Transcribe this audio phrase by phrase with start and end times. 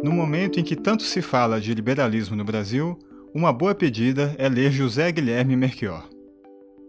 [0.00, 2.96] No momento em que tanto se fala de liberalismo no Brasil,
[3.34, 6.08] uma boa pedida é ler José Guilherme Merchior.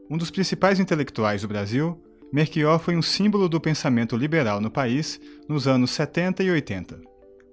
[0.08, 2.00] Um dos principais intelectuais do Brasil,
[2.32, 7.02] Merchior foi um símbolo do pensamento liberal no país nos anos 70 e 80.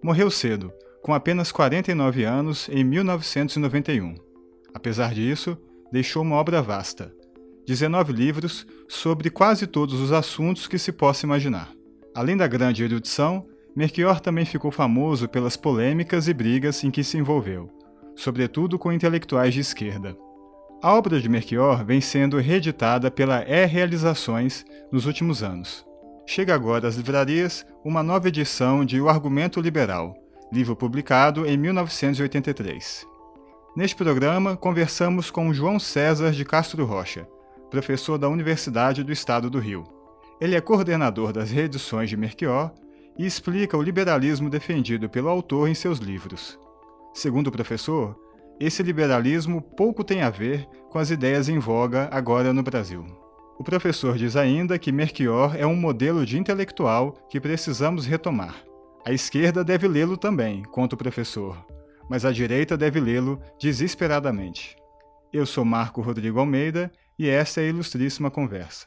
[0.03, 0.71] Morreu cedo,
[1.03, 4.15] com apenas 49 anos, em 1991.
[4.75, 5.57] Apesar disso,
[5.91, 7.15] deixou uma obra vasta,
[7.67, 11.73] 19 livros sobre quase todos os assuntos que se possa imaginar.
[12.15, 13.47] Além da grande erudição,
[13.77, 17.71] Merchior também ficou famoso pelas polêmicas e brigas em que se envolveu,
[18.15, 20.17] sobretudo com intelectuais de esquerda.
[20.83, 25.85] A obra de Merchior vem sendo reeditada pela E Realizações nos últimos anos.
[26.27, 30.17] Chega agora às livrarias uma nova edição de O Argumento Liberal,
[30.51, 33.07] livro publicado em 1983.
[33.77, 37.29] Neste programa, conversamos com João César de Castro Rocha,
[37.71, 39.85] professor da Universidade do Estado do Rio.
[40.41, 42.73] Ele é coordenador das reedições de Merchior
[43.19, 46.59] e explica o liberalismo defendido pelo autor em seus livros.
[47.15, 48.17] Segundo o professor,
[48.59, 53.05] esse liberalismo pouco tem a ver com as ideias em voga agora no Brasil.
[53.59, 58.55] O professor diz ainda que Merchior é um modelo de intelectual que precisamos retomar.
[59.05, 61.65] A esquerda deve lê-lo também, conta o professor,
[62.09, 64.77] mas a direita deve lê-lo desesperadamente.
[65.33, 68.87] Eu sou Marco Rodrigo Almeida e essa é a ilustríssima conversa.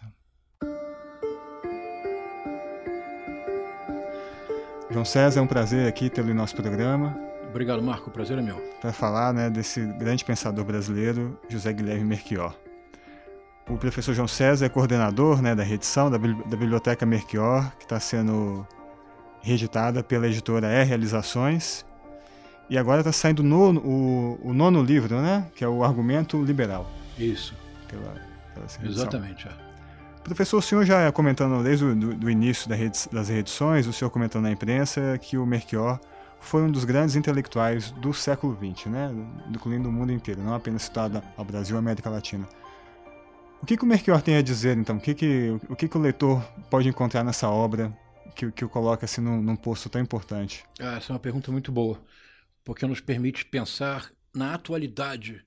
[4.92, 7.16] João César, é um prazer aqui tê-lo em nosso programa.
[7.48, 8.10] Obrigado, Marco.
[8.10, 8.58] O prazer é meu.
[8.82, 12.56] Para falar né, desse grande pensador brasileiro, José Guilherme Merchior.
[13.70, 18.00] O professor João César é coordenador né, da reedição da, da Biblioteca Merchior, que está
[18.00, 18.66] sendo
[19.42, 21.86] reeditada pela editora E Realizações.
[22.68, 26.90] E agora está saindo no, o, o, nono livro, né, que é o Argumento Liberal.
[27.18, 27.56] Isso.
[27.88, 28.16] Pela,
[28.56, 29.48] pela Exatamente.
[29.48, 29.69] É.
[30.30, 32.70] Professor, o senhor já comentando desde o do, do início
[33.12, 36.00] das reedições, o senhor comentando na imprensa que o Merchior
[36.40, 39.12] foi um dos grandes intelectuais do século XX, né?
[39.50, 42.48] incluindo o mundo inteiro, não apenas citado ao Brasil e América Latina.
[43.62, 44.98] O que, que o Merchior tem a dizer, então?
[44.98, 47.94] O que, que, o, que, que o leitor pode encontrar nessa obra
[48.36, 50.64] que, que o coloca assim, num, num posto tão importante?
[50.80, 52.00] Ah, essa é uma pergunta muito boa,
[52.64, 55.44] porque nos permite pensar na atualidade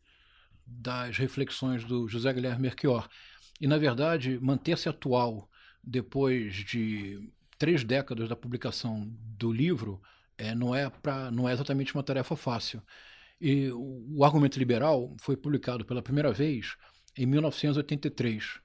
[0.67, 3.09] das reflexões do José Guilherme Merchior.
[3.63, 5.49] E, na verdade, manter-se atual
[5.85, 9.09] depois de três décadas da publicação
[9.39, 10.03] do livro
[10.37, 12.83] é, não, é pra, não é exatamente uma tarefa fácil.
[13.41, 16.75] E o, Argumento Liberal foi publicado pela primeira vez
[17.17, 18.59] em 1983.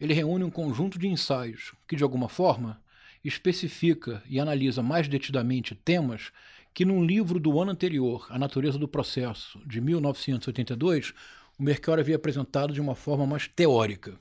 [0.00, 2.82] Ele reúne um conjunto de ensaios que, de alguma forma,
[3.22, 6.32] especifica e analisa mais detidamente temas
[6.72, 11.12] que, num livro do ano anterior, A Natureza do Processo, de 1982,
[11.58, 14.18] o Mercure havia apresentado de uma forma mais teórica.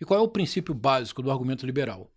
[0.00, 2.10] E qual é o princípio básico do argumento liberal?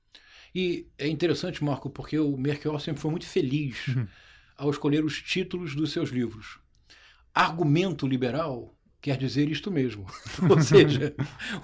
[0.53, 4.07] E é interessante, Marco, porque o Merkel sempre foi muito feliz uhum.
[4.57, 6.59] ao escolher os títulos dos seus livros.
[7.33, 10.05] Argumento liberal quer dizer isto mesmo.
[10.49, 11.15] Ou seja,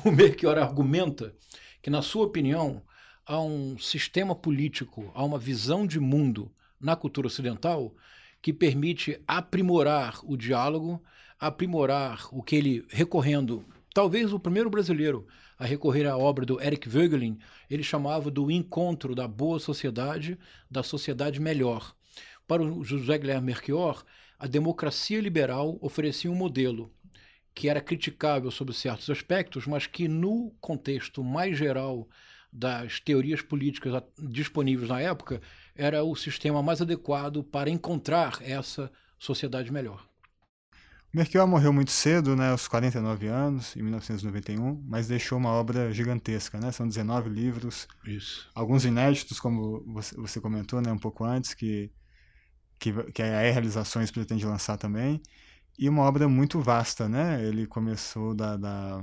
[0.05, 1.35] o Merkel argumenta
[1.81, 2.81] que, na sua opinião,
[3.25, 7.93] há um sistema político, há uma visão de mundo na cultura ocidental
[8.41, 11.03] que permite aprimorar o diálogo,
[11.47, 16.87] aprimorar o que ele, recorrendo, talvez o primeiro brasileiro a recorrer à obra do Eric
[16.89, 17.37] Voegelin,
[17.69, 20.37] ele chamava do encontro da boa sociedade,
[20.69, 21.95] da sociedade melhor.
[22.47, 24.03] Para o José Guilherme Merchior,
[24.37, 26.91] a democracia liberal oferecia um modelo
[27.53, 32.07] que era criticável sob certos aspectos, mas que no contexto mais geral
[32.51, 35.41] das teorias políticas disponíveis na época,
[35.75, 40.07] era o sistema mais adequado para encontrar essa sociedade melhor.
[41.15, 46.59] Merchior morreu muito cedo, né, aos 49 anos, em 1991, mas deixou uma obra gigantesca,
[46.59, 46.73] né?
[46.73, 47.87] São 19 livros.
[48.05, 48.51] Isso.
[48.53, 51.89] Alguns inéditos, como você, você comentou, né, um pouco antes, que,
[52.77, 55.21] que, que a Realizações pretende lançar também.
[55.79, 57.41] E uma obra muito vasta, né?
[57.45, 59.01] Ele começou da, da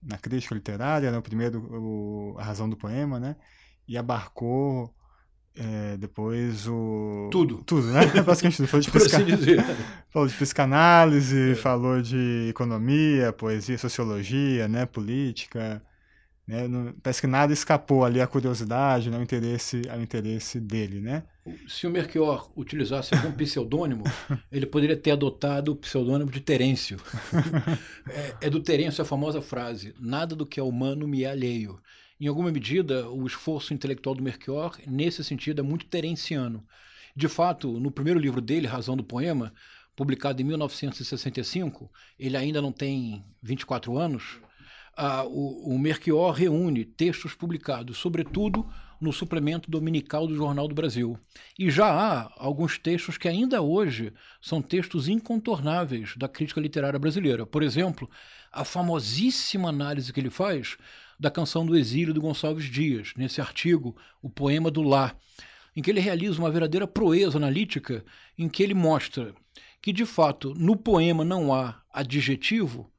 [0.00, 3.34] na crítica literária, né, o primeiro, o, A Razão do Poema, né?
[3.88, 4.94] E abarcou
[5.58, 7.28] é, depois o.
[7.32, 7.62] Tudo.
[7.64, 8.00] Tudo, né?
[8.22, 8.68] Basicamente tudo.
[8.68, 9.16] Falou de, psica...
[9.16, 9.56] assim
[10.08, 11.54] falou de psicanálise, é.
[11.56, 14.86] falou de economia, poesia, sociologia, né?
[14.86, 15.82] política.
[16.46, 16.68] Né?
[16.68, 16.94] Não...
[17.02, 19.16] Parece que nada escapou ali à curiosidade, né?
[19.16, 21.24] ao, interesse, ao interesse dele, né?
[21.66, 24.04] Se o Merchior utilizasse algum pseudônimo,
[24.52, 26.98] ele poderia ter adotado o pseudônimo de Terêncio.
[28.08, 31.80] é, é do Terêncio a famosa frase: Nada do que é humano me é alheio.
[32.20, 36.66] Em alguma medida, o esforço intelectual do Merchior, nesse sentido, é muito terenciano.
[37.14, 39.52] De fato, no primeiro livro dele, Razão do Poema,
[39.94, 44.40] publicado em 1965, ele ainda não tem 24 anos,
[45.28, 48.68] o, o reúne textos publicados, sobretudo
[49.00, 51.18] no suplemento dominical do Jornal do Brasil.
[51.58, 57.46] E já há alguns textos que ainda hoje são textos incontornáveis da crítica literária brasileira.
[57.46, 58.08] Por exemplo,
[58.52, 60.76] a famosíssima análise que ele faz
[61.18, 65.16] da canção do exílio do Gonçalves Dias, nesse artigo, O Poema do Lá,
[65.74, 68.04] em que ele realiza uma verdadeira proeza analítica,
[68.36, 69.34] em que ele mostra
[69.80, 72.90] que, de fato, no poema não há adjetivo,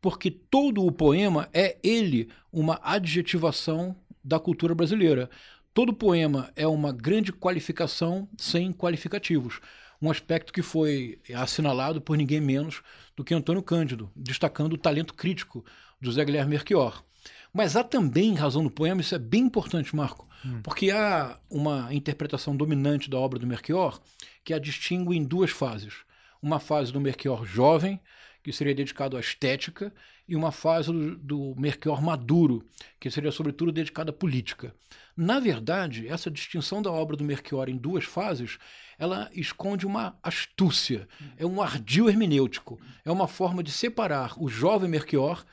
[0.00, 5.28] porque todo o poema é ele uma adjetivação da cultura brasileira.
[5.74, 9.60] Todo poema é uma grande qualificação sem qualificativos.
[10.00, 12.82] Um aspecto que foi assinalado por ninguém menos
[13.16, 15.64] do que Antônio Cândido, destacando o talento crítico
[16.00, 17.02] do Zé Guilherme Merchior.
[17.58, 20.62] Mas há também razão no poema, isso é bem importante, Marco, hum.
[20.62, 24.00] porque há uma interpretação dominante da obra do Merchior
[24.44, 25.92] que a distingue em duas fases.
[26.40, 27.98] Uma fase do Merchior jovem,
[28.44, 29.92] que seria dedicado à estética,
[30.28, 32.64] e uma fase do, do Merchior maduro,
[33.00, 34.72] que seria sobretudo dedicada à política.
[35.16, 38.56] Na verdade, essa distinção da obra do Merchior em duas fases,
[38.96, 44.88] ela esconde uma astúcia, é um ardil hermenêutico, é uma forma de separar o jovem
[44.88, 45.44] Merchior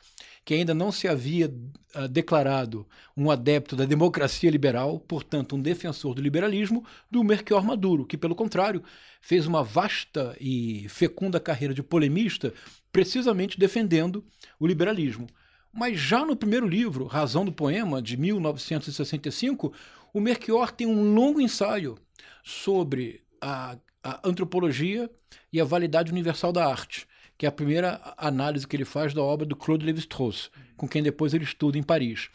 [0.46, 1.52] que ainda não se havia
[1.96, 2.88] uh, declarado
[3.18, 8.36] um adepto da democracia liberal, portanto, um defensor do liberalismo, do Melchior Maduro, que, pelo
[8.36, 8.84] contrário,
[9.20, 12.54] fez uma vasta e fecunda carreira de polemista,
[12.92, 14.24] precisamente defendendo
[14.60, 15.26] o liberalismo.
[15.74, 19.74] Mas já no primeiro livro, Razão do Poema, de 1965,
[20.14, 21.98] o Melchior tem um longo ensaio
[22.44, 25.10] sobre a, a antropologia
[25.52, 29.22] e a validade universal da arte que é a primeira análise que ele faz da
[29.22, 32.30] obra do Claude Lévi-Strauss, com quem depois ele estuda em Paris.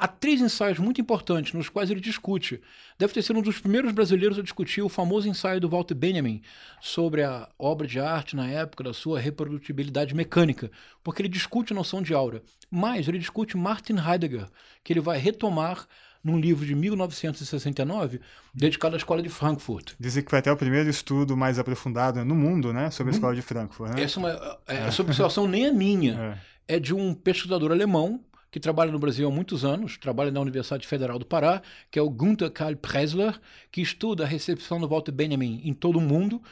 [0.00, 2.58] Há três ensaios muito importantes nos quais ele discute.
[2.98, 6.40] Deve ter sido um dos primeiros brasileiros a discutir o famoso ensaio do Walter Benjamin
[6.80, 10.70] sobre a obra de arte na época da sua reprodutibilidade mecânica,
[11.04, 12.42] porque ele discute a noção de aura.
[12.70, 14.46] Mas ele discute Martin Heidegger,
[14.82, 15.86] que ele vai retomar
[16.22, 18.20] num livro de 1969
[18.54, 19.92] dedicado à Escola de Frankfurt.
[19.98, 23.34] Dizem que foi até o primeiro estudo mais aprofundado no mundo né, sobre a Escola
[23.34, 23.94] de Frankfurt.
[23.94, 24.02] Né?
[24.02, 26.38] Essa, é uma, é, essa observação nem é minha,
[26.68, 26.76] é.
[26.76, 28.20] é de um pesquisador alemão
[28.50, 32.02] que trabalha no Brasil há muitos anos, trabalha na Universidade Federal do Pará, que é
[32.02, 33.38] o Gunther Karl Pressler,
[33.70, 36.42] que estuda a recepção do Walter Benjamin em todo o mundo.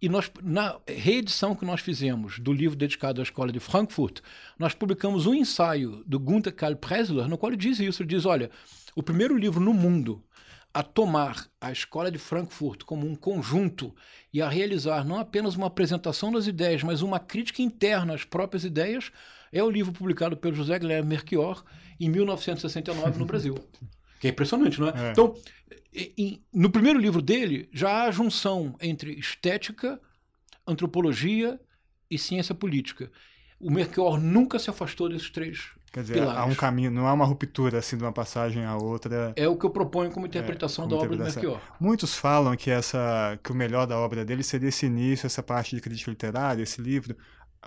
[0.00, 4.20] E nós, na reedição que nós fizemos do livro dedicado à Escola de Frankfurt,
[4.58, 8.02] nós publicamos um ensaio do Gunther Karl Pressler, no qual ele diz isso.
[8.02, 8.50] Ele diz: olha,
[8.96, 10.24] o primeiro livro no mundo
[10.72, 13.94] a tomar a Escola de Frankfurt como um conjunto
[14.32, 18.64] e a realizar não apenas uma apresentação das ideias, mas uma crítica interna às próprias
[18.64, 19.12] ideias,
[19.52, 21.64] é o livro publicado pelo José Guilherme Merchior
[22.00, 23.54] em 1969 no Brasil.
[24.18, 25.08] Que é impressionante, não é?
[25.08, 25.10] é.
[25.12, 25.34] Então,
[25.92, 30.00] em, no primeiro livro dele, já há a junção entre estética,
[30.66, 31.60] antropologia
[32.10, 33.12] e ciência política.
[33.60, 36.38] O Merchior nunca se afastou desses três Quer dizer, pilares.
[36.38, 39.32] há um caminho, não há uma ruptura assim de uma passagem à outra.
[39.34, 41.58] É o que eu proponho como interpretação é, como da obra do Melchior.
[41.80, 45.74] Muitos falam que essa que o melhor da obra dele seria esse início, essa parte
[45.74, 47.16] de crítica literária, esse livro,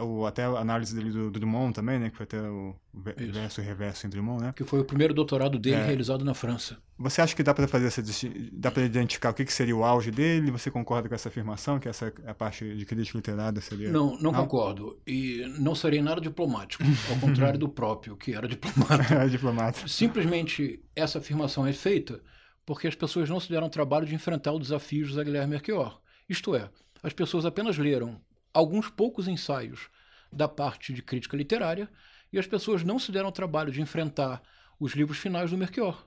[0.01, 2.09] o, até a análise dele do, do Drummond também, né?
[2.09, 4.53] Que foi até o verso e reverso em Drummond, né?
[4.55, 5.85] Que foi o primeiro doutorado dele é.
[5.85, 6.77] realizado na França.
[6.97, 8.03] Você acha que dá para fazer essa
[8.51, 10.51] dá para identificar o que, que seria o auge dele?
[10.51, 13.89] Você concorda com essa afirmação que essa a parte de crítica literária seria?
[13.89, 14.33] Não, não, não?
[14.33, 19.13] concordo e não serei nada diplomático, ao contrário do próprio que era diplomata.
[19.13, 19.87] é diplomata.
[19.87, 22.21] Simplesmente essa afirmação é feita
[22.65, 25.99] porque as pessoas não se deram trabalho de enfrentar o desafio de José Guilherme Merchior.
[26.29, 26.69] Isto é,
[27.01, 28.21] as pessoas apenas leram
[28.53, 29.89] alguns poucos ensaios
[30.31, 31.89] da parte de crítica literária
[32.31, 34.41] e as pessoas não se deram trabalho de enfrentar
[34.79, 36.05] os livros finais do Melchior.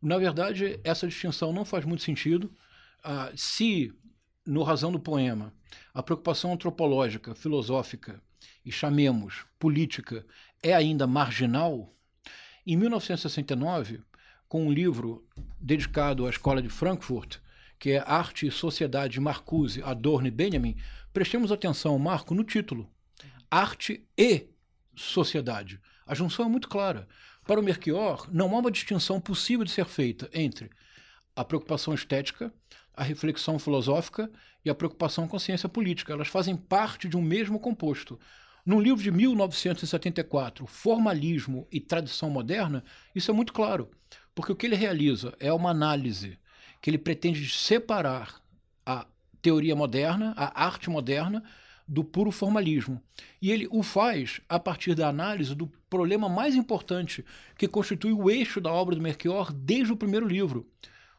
[0.00, 2.52] Na verdade, essa distinção não faz muito sentido.
[3.04, 3.92] Ah, se,
[4.44, 5.52] no Razão do Poema,
[5.94, 8.20] a preocupação antropológica, filosófica
[8.64, 10.26] e chamemos política
[10.62, 11.94] é ainda marginal,
[12.66, 14.00] em 1969,
[14.48, 15.26] com um livro
[15.60, 17.38] dedicado à Escola de Frankfurt,
[17.82, 20.76] que é Arte e Sociedade de Marcuse, Adorno e Benjamin,
[21.12, 22.88] prestemos atenção, Marco, no título.
[23.50, 24.46] Arte e
[24.94, 25.80] Sociedade.
[26.06, 27.08] A junção é muito clara.
[27.44, 30.70] Para o Merchior, não há uma distinção possível de ser feita entre
[31.34, 32.54] a preocupação estética,
[32.94, 34.30] a reflexão filosófica
[34.64, 36.12] e a preocupação com a ciência política.
[36.12, 38.16] Elas fazem parte de um mesmo composto.
[38.64, 43.90] Num livro de 1974, Formalismo e Tradição Moderna, isso é muito claro,
[44.36, 46.38] porque o que ele realiza é uma análise
[46.82, 48.42] que ele pretende separar
[48.84, 49.06] a
[49.40, 51.42] teoria moderna, a arte moderna,
[51.86, 53.00] do puro formalismo.
[53.40, 57.24] E ele o faz a partir da análise do problema mais importante
[57.56, 60.68] que constitui o eixo da obra do Merchior desde o primeiro livro.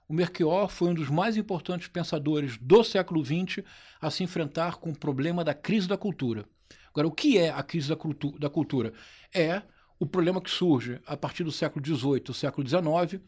[0.07, 3.63] O Merchior foi um dos mais importantes pensadores do século XX
[4.01, 6.45] a se enfrentar com o problema da crise da cultura.
[6.89, 8.93] Agora, o que é a crise da, cultu da cultura?
[9.33, 9.63] É
[9.99, 13.21] o problema que surge a partir do século XVIII, século XIX,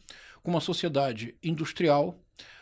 [0.46, 2.16] com uma sociedade industrial,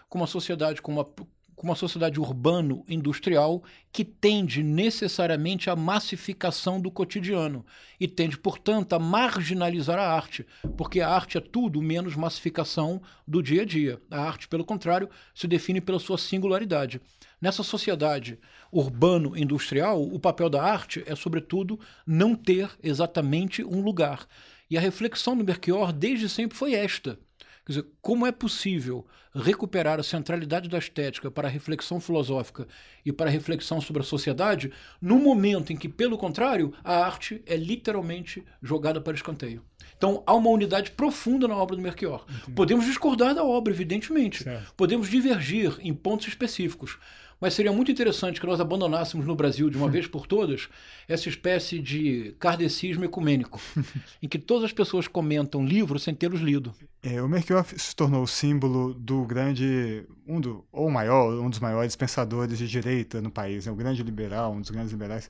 [0.08, 3.62] com uma sociedade com uma, com uma sociedade urbano-industrial
[3.92, 7.66] que tende necessariamente à massificação do cotidiano
[8.00, 10.46] e tende, portanto, a marginalizar a arte,
[10.78, 14.02] porque a arte é tudo menos massificação do dia a dia.
[14.10, 17.02] A arte, pelo contrário, se define pela sua singularidade.
[17.42, 18.40] Nessa sociedade
[18.72, 24.26] urbano-industrial, o papel da arte é, sobretudo, não ter exatamente um lugar.
[24.70, 27.20] E a reflexão do Belchior desde sempre foi esta
[27.66, 32.68] Quer dizer, como é possível recuperar a centralidade da estética para a reflexão filosófica
[33.06, 37.42] e para a reflexão sobre a sociedade, no momento em que, pelo contrário, a arte
[37.46, 39.64] é literalmente jogada para escanteio?
[39.98, 42.26] Então, há uma unidade profunda na obra do Melchior.
[42.56, 44.44] Podemos discordar da obra, evidentemente.
[44.44, 44.74] Certo.
[44.76, 47.00] Podemos divergir em pontos específicos.
[47.44, 50.70] Mas seria muito interessante que nós abandonássemos no Brasil, de uma vez por todas,
[51.10, 53.60] essa espécie de kardecismo ecumênico,
[54.24, 56.74] em que todas as pessoas comentam livros sem tê-los lido.
[57.04, 61.60] É, o Melchior se tornou o símbolo do grande, um do, ou maior, um dos
[61.60, 63.74] maiores pensadores de direita no país, né?
[63.74, 65.30] o grande liberal, um dos grandes liberais,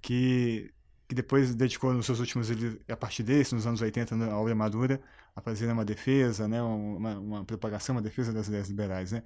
[0.00, 0.70] que,
[1.08, 2.48] que depois dedicou nos seus últimos
[2.88, 5.00] a partir desse, nos anos 80, a obra madura,
[5.34, 6.62] a fazer uma defesa, né?
[6.62, 9.10] uma, uma propagação, uma defesa das ideias liberais.
[9.10, 9.20] Né?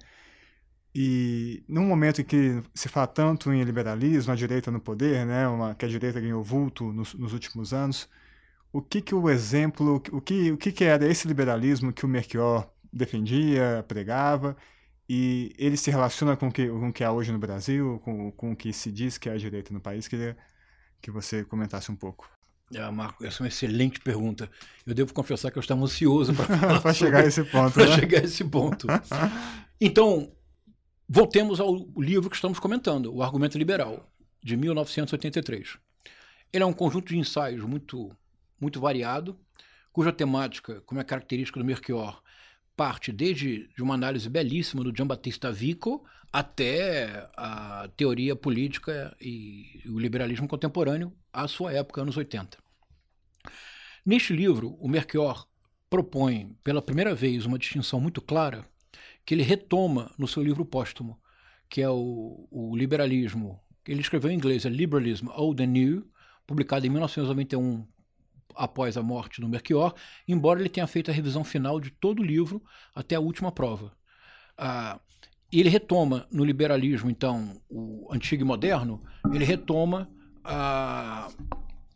[0.97, 5.45] E num momento em que se fala tanto em liberalismo, a direita no poder, né,
[5.45, 8.07] uma, que a direita ganhou vulto nos, nos últimos anos,
[8.71, 12.07] o que que o exemplo, o que, o que que era esse liberalismo que o
[12.07, 14.55] Melchior defendia, pregava,
[15.07, 18.31] e ele se relaciona com o que, com o que há hoje no Brasil, com,
[18.31, 20.07] com o que se diz que é a direita no país?
[20.07, 20.37] Queria
[21.01, 22.29] que você comentasse um pouco.
[22.73, 24.49] É, Marco, essa é uma excelente pergunta.
[24.87, 27.73] Eu devo confessar que eu estava ansioso para chegar a esse ponto.
[27.73, 27.95] Para né?
[27.95, 28.87] chegar a esse ponto.
[29.79, 30.31] Então,
[31.07, 34.11] Voltemos ao livro que estamos comentando, O Argumento Liberal,
[34.43, 35.77] de 1983.
[36.51, 38.11] Ele é um conjunto de ensaios muito,
[38.59, 39.39] muito variado,
[39.93, 42.23] cuja temática, como é característica do Melchior,
[42.75, 49.99] parte desde de uma análise belíssima do Giambattista Vico até a teoria política e o
[49.99, 52.57] liberalismo contemporâneo à sua época, anos 80.
[54.03, 55.47] Neste livro, o Melchior
[55.87, 58.65] propõe pela primeira vez uma distinção muito clara
[59.25, 61.19] que ele retoma no seu livro póstumo,
[61.67, 63.59] que é o, o Liberalismo.
[63.87, 66.07] Ele escreveu em inglês, é Liberalism Old and New,
[66.45, 67.85] publicado em 1991
[68.55, 69.93] após a morte do Melchior,
[70.27, 72.63] embora ele tenha feito a revisão final de todo o livro
[72.93, 73.91] até a última prova.
[74.57, 74.99] Ah,
[75.51, 79.03] ele retoma no liberalismo, então, o antigo e moderno,
[79.33, 80.09] ele retoma
[80.43, 81.29] ah,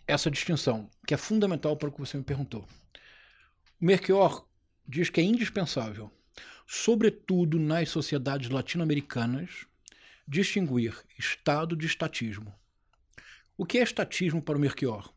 [0.08, 2.66] essa distinção, que é fundamental para o que você me perguntou.
[3.82, 4.46] O Melchior
[4.88, 6.12] diz que é indispensável
[6.72, 9.66] sobretudo nas sociedades latino-americanas,
[10.28, 12.54] distinguir Estado de estatismo.
[13.58, 15.12] O que é estatismo para o Melchior?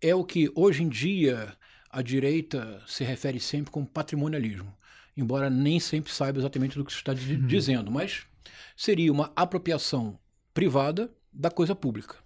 [0.00, 1.56] É o que hoje em dia
[1.90, 4.72] a direita se refere sempre como patrimonialismo,
[5.16, 7.46] embora nem sempre saiba exatamente do que se está uhum.
[7.48, 8.24] dizendo, mas
[8.76, 10.20] seria uma apropriação
[10.54, 12.24] privada da coisa pública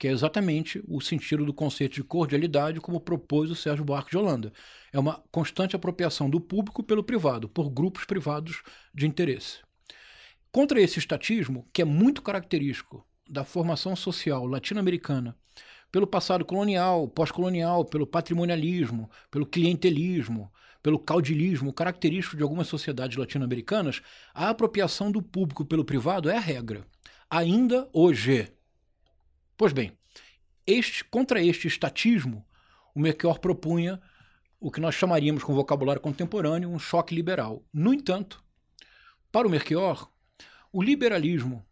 [0.00, 4.16] que é exatamente o sentido do conceito de cordialidade como propôs o Sérgio Buarque de
[4.16, 4.50] Holanda.
[4.90, 8.62] É uma constante apropriação do público pelo privado, por grupos privados
[8.94, 9.58] de interesse.
[10.50, 15.36] Contra esse estatismo, que é muito característico da formação social latino-americana,
[15.92, 20.50] pelo passado colonial, pós-colonial, pelo patrimonialismo, pelo clientelismo,
[20.82, 24.00] pelo caudilismo característico de algumas sociedades latino-americanas,
[24.32, 26.86] a apropriação do público pelo privado é a regra.
[27.28, 28.50] Ainda hoje,
[29.60, 29.92] Pois bem,
[30.66, 32.46] este, contra este estatismo,
[32.94, 34.00] o Melchior propunha
[34.58, 37.62] o que nós chamaríamos com vocabulário contemporâneo um choque liberal.
[37.70, 38.42] No entanto,
[39.30, 40.10] para o Melchior,
[40.72, 41.62] o liberalismo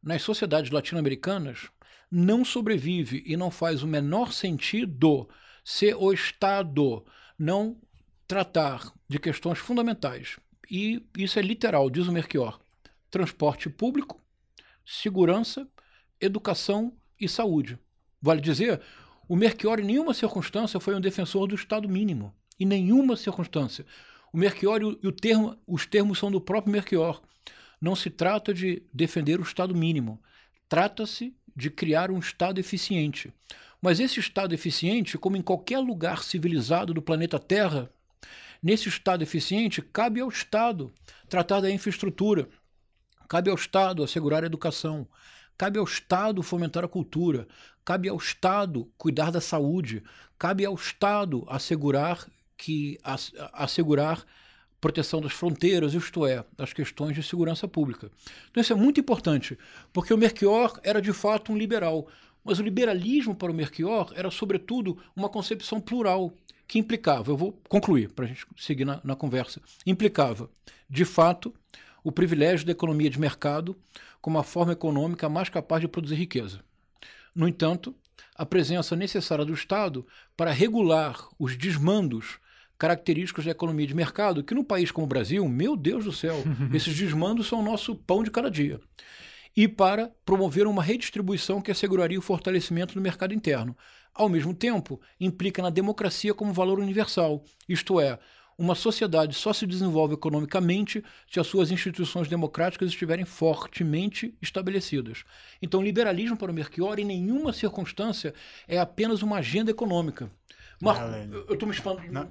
[0.00, 1.68] nas sociedades latino-americanas
[2.08, 5.28] não sobrevive e não faz o menor sentido
[5.64, 7.04] se o Estado
[7.36, 7.76] não
[8.24, 10.38] tratar de questões fundamentais.
[10.70, 12.60] E isso é literal, diz o Melchior:
[13.10, 14.20] transporte público,
[14.84, 15.68] segurança,
[16.20, 17.78] educação e saúde.
[18.20, 18.80] Vale dizer,
[19.28, 22.34] o Melchior em nenhuma circunstância foi um defensor do Estado mínimo.
[22.58, 23.86] Em nenhuma circunstância.
[24.32, 27.22] O Melchior e o termo, os termos são do próprio Melchior.
[27.80, 30.20] Não se trata de defender o Estado mínimo.
[30.68, 33.32] Trata-se de criar um Estado eficiente.
[33.80, 37.90] Mas esse Estado eficiente, como em qualquer lugar civilizado do planeta Terra,
[38.62, 40.92] nesse Estado eficiente, cabe ao Estado
[41.28, 42.48] tratar da infraestrutura,
[43.28, 45.08] cabe ao Estado assegurar a educação,
[45.62, 47.46] Cabe ao Estado fomentar a cultura,
[47.84, 50.02] cabe ao Estado cuidar da saúde,
[50.36, 52.26] cabe ao Estado assegurar
[52.56, 52.98] que
[53.52, 54.26] assegurar
[54.80, 58.10] proteção das fronteiras, isto é, das questões de segurança pública.
[58.50, 59.56] Então isso é muito importante,
[59.92, 62.08] porque o Melchior era de fato um liberal,
[62.42, 66.34] Mas o liberalismo para o Melchior era, sobretudo, uma concepção plural,
[66.66, 70.50] que implicava, eu vou concluir para a gente seguir na, na conversa, implicava,
[70.90, 71.54] de fato,
[72.02, 73.76] o privilégio da economia de mercado
[74.20, 76.60] como a forma econômica mais capaz de produzir riqueza.
[77.34, 77.94] No entanto,
[78.34, 80.06] a presença necessária do Estado
[80.36, 82.38] para regular os desmandos
[82.78, 86.42] característicos da economia de mercado, que no país como o Brasil, meu Deus do céu,
[86.74, 88.80] esses desmandos são o nosso pão de cada dia.
[89.56, 93.76] E para promover uma redistribuição que asseguraria o fortalecimento do mercado interno.
[94.14, 98.18] Ao mesmo tempo, implica na democracia como valor universal, isto é,
[98.58, 105.24] uma sociedade só se desenvolve economicamente se as suas instituições democráticas estiverem fortemente estabelecidas.
[105.60, 108.34] Então, liberalismo para o Melchior, em nenhuma circunstância,
[108.68, 110.30] é apenas uma agenda econômica.
[110.80, 111.04] Marco,
[111.48, 111.74] eu estou me,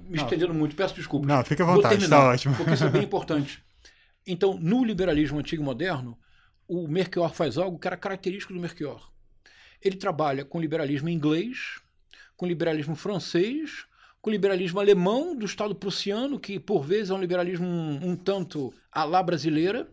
[0.08, 1.26] me estendendo muito, peço desculpas.
[1.26, 2.54] Não, fica à vontade, está ótimo.
[2.54, 3.62] Porque isso é bem importante.
[4.26, 6.18] Então, no liberalismo antigo e moderno,
[6.68, 9.10] o Melchior faz algo que era característico do Melchior.
[9.80, 11.80] Ele trabalha com liberalismo inglês,
[12.36, 13.86] com liberalismo francês,
[14.22, 18.16] com o liberalismo alemão do Estado prussiano, que por vezes é um liberalismo um, um
[18.16, 19.90] tanto à la brasileira,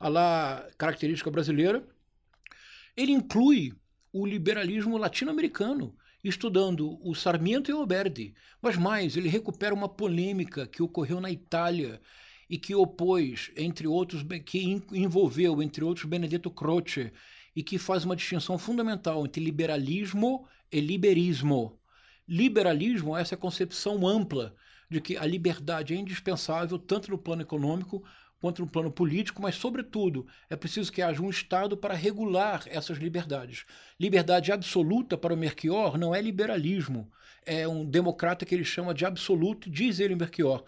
[0.00, 1.86] à la característica brasileira.
[2.96, 3.74] Ele inclui
[4.10, 5.94] o liberalismo latino-americano,
[6.24, 8.34] estudando o Sarmiento e o Alberti.
[8.60, 12.00] Mas mais, ele recupera uma polêmica que ocorreu na Itália
[12.48, 17.12] e que opôs, entre outros, que envolveu, entre outros, Benedetto Croce,
[17.54, 21.77] e que faz uma distinção fundamental entre liberalismo e liberismo.
[22.28, 24.54] Liberalismo é essa concepção ampla
[24.90, 28.04] de que a liberdade é indispensável tanto no plano econômico
[28.40, 32.98] quanto no plano político, mas, sobretudo, é preciso que haja um Estado para regular essas
[32.98, 33.64] liberdades.
[33.98, 37.10] Liberdade absoluta para o Melchior não é liberalismo,
[37.44, 40.62] é um democrata que ele chama de absoluto, diz ele Melchior.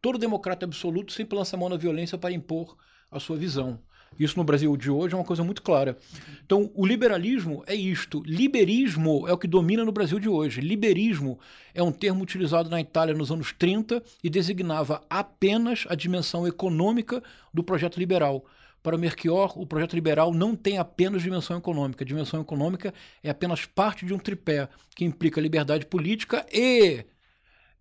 [0.00, 2.76] Todo democrata absoluto sempre lança a mão na violência para impor
[3.10, 3.78] a sua visão.
[4.18, 5.96] Isso no Brasil de hoje é uma coisa muito clara.
[6.44, 8.22] Então, o liberalismo é isto.
[8.24, 10.60] Liberismo é o que domina no Brasil de hoje.
[10.60, 11.38] Liberismo
[11.74, 17.22] é um termo utilizado na Itália nos anos 30 e designava apenas a dimensão econômica
[17.52, 18.44] do projeto liberal.
[18.82, 22.02] Para Melchior, o projeto liberal não tem apenas dimensão econômica.
[22.02, 27.04] A dimensão econômica é apenas parte de um tripé que implica liberdade política e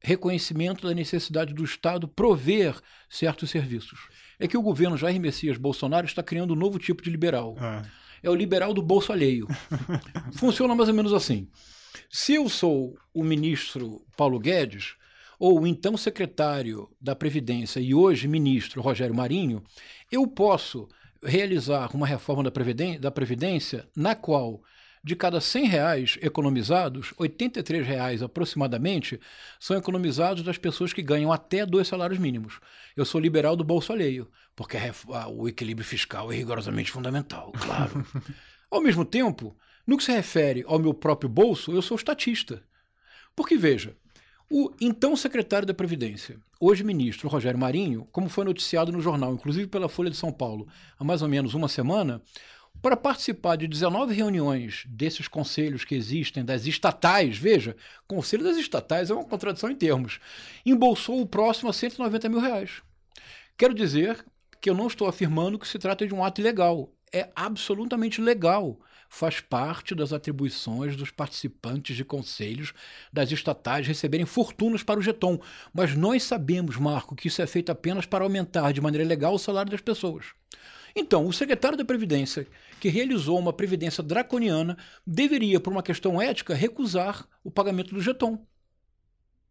[0.02, 4.00] reconhecimento da necessidade do Estado prover certos serviços
[4.40, 7.56] é que o governo Jair Messias Bolsonaro está criando um novo tipo de liberal.
[7.60, 9.48] É, é o liberal do bolso alheio.
[10.34, 11.48] Funciona mais ou menos assim.
[12.10, 14.96] Se eu sou o ministro Paulo Guedes,
[15.40, 19.64] ou o então secretário da Previdência e hoje ministro Rogério Marinho,
[20.12, 20.88] eu posso
[21.24, 24.62] realizar uma reforma da Previdência, da Previdência na qual
[25.04, 29.20] de cada 100 reais economizados, 83 reais aproximadamente
[29.60, 32.60] são economizados das pessoas que ganham até dois salários mínimos.
[32.96, 34.78] Eu sou liberal do bolso alheio, porque
[35.34, 38.06] o equilíbrio fiscal é rigorosamente fundamental, claro.
[38.70, 42.64] ao mesmo tempo, no que se refere ao meu próprio bolso, eu sou estatista.
[43.36, 43.96] Porque, veja,
[44.50, 49.68] o então secretário da Previdência, hoje ministro Rogério Marinho, como foi noticiado no jornal, inclusive
[49.68, 50.68] pela Folha de São Paulo,
[51.00, 52.22] há mais ou menos uma semana,
[52.82, 57.76] para participar de 19 reuniões desses conselhos que existem, das estatais, veja,
[58.08, 60.20] conselho das estatais é uma contradição em termos,
[60.66, 62.82] embolsou o próximo a 190 mil reais.
[63.58, 64.26] Quero dizer
[64.60, 66.92] que eu não estou afirmando que se trata de um ato ilegal.
[67.14, 68.80] É absolutamente legal.
[69.10, 72.74] Faz parte das atribuições dos participantes de conselhos
[73.12, 75.40] das estatais receberem fortunas para o jeton.
[75.74, 79.40] Mas nós sabemos, Marco, que isso é feito apenas para aumentar de maneira legal o
[79.40, 80.28] salário das pessoas.
[80.96, 82.48] Então, o secretário da Previdência,
[82.80, 88.46] que realizou uma previdência draconiana, deveria, por uma questão ética, recusar o pagamento do jeton.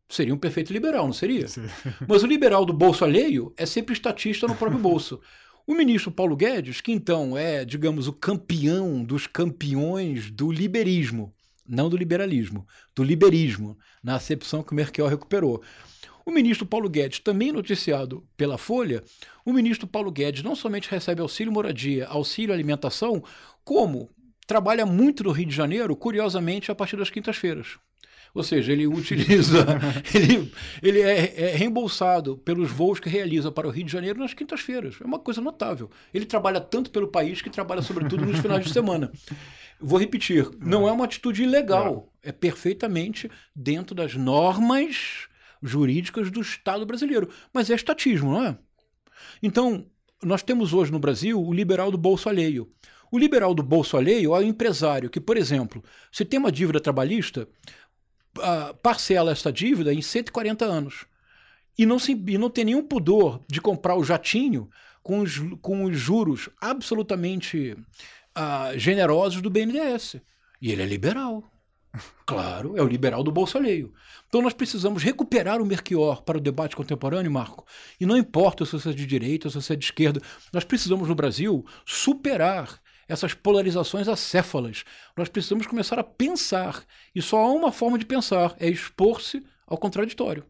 [0.09, 1.47] Seria um perfeito liberal, não seria?
[1.47, 1.67] Sim.
[2.07, 5.21] Mas o liberal do bolso alheio é sempre estatista no próprio bolso.
[5.67, 11.33] O ministro Paulo Guedes, que então é, digamos, o campeão dos campeões do liberismo,
[11.65, 15.63] não do liberalismo, do liberismo, na acepção que o Merkel recuperou.
[16.25, 19.03] O ministro Paulo Guedes, também noticiado pela Folha,
[19.45, 23.23] o ministro Paulo Guedes não somente recebe auxílio moradia, auxílio alimentação,
[23.65, 24.11] como
[24.47, 27.79] trabalha muito no Rio de Janeiro, curiosamente, a partir das quintas-feiras.
[28.35, 29.67] Ou seja, ele utiliza,
[30.15, 30.53] ele,
[30.83, 34.97] ele é, é, reembolsado pelos voos que realiza para o Rio de Janeiro nas quintas-feiras.
[35.01, 35.91] É uma coisa notável.
[36.15, 39.11] Ele trabalha tanto pelo país que trabalha, sobretudo, nos finais de semana.
[39.81, 42.13] Vou repetir: não é uma atitude ilegal.
[42.23, 45.29] É perfeitamente dentro das normas
[45.63, 47.29] jurídicas do Estado brasileiro.
[47.53, 48.59] Mas é estatismo, não é?
[49.43, 49.87] Então,
[50.23, 52.71] nós temos hoje no Brasil o liberal do bolso alheio.
[53.11, 56.81] O liberal do bolso alheio é o empresário que, por exemplo, se tem uma dívida
[56.81, 57.49] trabalhista,
[58.39, 61.07] uh, parcela essa dívida em 140 anos.
[61.77, 64.69] E não, se, e não tem nenhum pudor de comprar o jatinho
[65.03, 67.77] com os, com os juros absolutamente
[68.37, 70.17] uh, generosos do BNDES.
[70.61, 71.51] E ele é liberal.
[72.25, 73.93] Claro, é o liberal do bolso alheio.
[74.29, 77.67] Então nós precisamos recuperar o Merquior para o debate contemporâneo, Marco.
[77.99, 80.21] E não importa se você é de direita se você é de esquerda,
[80.53, 84.85] nós precisamos no Brasil superar essas polarizações acéfalas.
[85.17, 86.85] Nós precisamos começar a pensar.
[87.13, 90.47] E só há uma forma de pensar: é expor-se ao contraditório.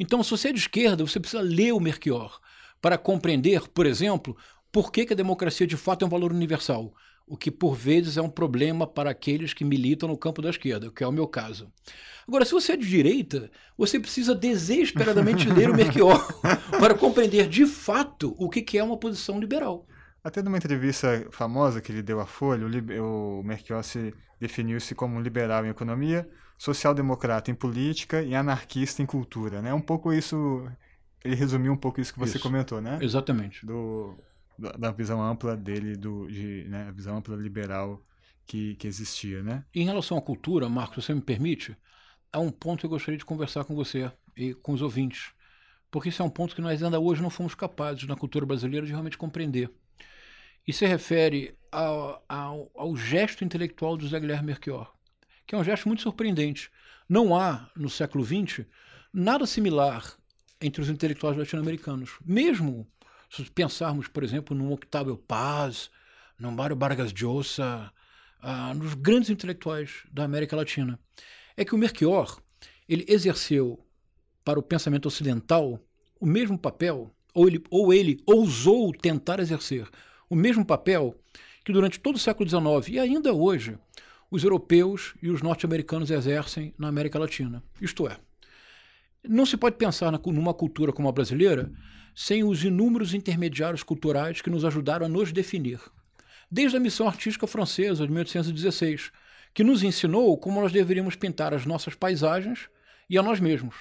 [0.00, 2.40] Então, se você é de esquerda, você precisa ler o Merquior
[2.80, 4.36] para compreender, por exemplo,
[4.72, 6.94] por que, que a democracia de fato é um valor universal
[7.32, 10.90] o que por vezes é um problema para aqueles que militam no campo da esquerda,
[10.90, 11.72] que é o meu caso.
[12.28, 16.22] Agora, se você é de direita, você precisa desesperadamente ler o Merchior
[16.78, 19.86] para compreender de fato o que é uma posição liberal.
[20.22, 25.18] Até numa entrevista famosa que ele deu à Folha, o, o Merchior se definiu-se como
[25.18, 29.62] liberal em economia, social-democrata em política e anarquista em cultura.
[29.62, 29.72] Né?
[29.72, 30.68] Um pouco isso,
[31.24, 32.46] ele resumiu um pouco isso que você isso.
[32.46, 32.98] comentou, né?
[33.00, 33.64] Exatamente.
[33.64, 34.18] Do,
[34.78, 38.04] da visão ampla dele, do, de, né, a visão ampla liberal
[38.46, 39.64] que, que existia, né?
[39.74, 41.76] Em relação à cultura, Marcos, você me permite,
[42.32, 45.32] há um ponto que eu gostaria de conversar com você e com os ouvintes,
[45.90, 48.86] porque esse é um ponto que nós ainda hoje não fomos capazes na cultura brasileira
[48.86, 49.70] de realmente compreender.
[50.66, 54.92] E se refere ao, ao, ao gesto intelectual do José Guilherme Merchior,
[55.46, 56.70] que é um gesto muito surpreendente.
[57.08, 58.64] Não há, no século XX,
[59.12, 60.16] nada similar
[60.60, 62.18] entre os intelectuais latino-americanos.
[62.24, 62.86] Mesmo
[63.34, 65.90] se pensarmos, por exemplo, num Octavio Paz,
[66.38, 67.90] no Mário Vargas Llosa,
[68.42, 70.98] ah, nos grandes intelectuais da América Latina,
[71.56, 72.42] é que o Merchior
[72.88, 73.82] ele exerceu
[74.44, 75.80] para o pensamento ocidental
[76.20, 79.88] o mesmo papel, ou ele, ou ele ousou tentar exercer
[80.28, 81.18] o mesmo papel
[81.64, 83.78] que durante todo o século XIX e ainda hoje
[84.30, 87.62] os europeus e os norte-americanos exercem na América Latina.
[87.80, 88.18] Isto é,
[89.26, 91.72] não se pode pensar numa cultura como a brasileira
[92.14, 95.80] sem os inúmeros intermediários culturais que nos ajudaram a nos definir.
[96.50, 99.10] Desde a missão artística francesa de 1816,
[99.54, 102.68] que nos ensinou como nós deveríamos pintar as nossas paisagens
[103.08, 103.74] e a nós mesmos.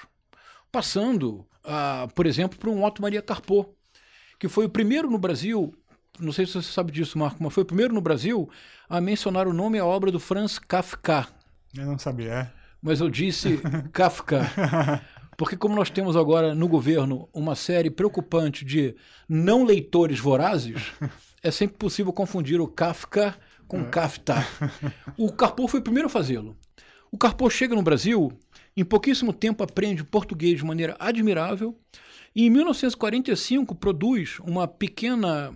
[0.72, 3.70] Passando, a, por exemplo, por um Otto Maria Carpot,
[4.40, 5.74] que foi o primeiro no Brasil,
[6.20, 8.50] não sei se você sabe disso, Marco, mas foi o primeiro no Brasil
[8.90, 11.28] a mencionar o nome e a obra do Franz Kafka.
[11.76, 12.34] Eu não sabia.
[12.34, 12.52] É.
[12.82, 13.60] Mas eu disse
[13.92, 14.42] Kafka.
[15.42, 18.94] Porque, como nós temos agora no governo uma série preocupante de
[19.28, 20.92] não leitores vorazes,
[21.42, 23.36] é sempre possível confundir o Kafka
[23.68, 23.86] com é.
[23.86, 24.36] Kafta.
[25.18, 26.56] O Carpo foi o primeiro a fazê-lo.
[27.12, 28.32] O Carpo chega no Brasil,
[28.78, 31.76] em pouquíssimo tempo aprende português de maneira admirável,
[32.36, 35.56] e em 1945 produz uma pequena